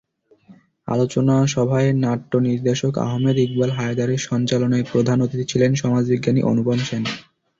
[0.87, 7.03] আলোচনা সভায় নাট্যনির্দেশক আহমেদ ইকবাল হায়দারের সঞ্চালনায় প্রধান অতিথি ছিলেন সমাজবিজ্ঞানী অনুপম সেন।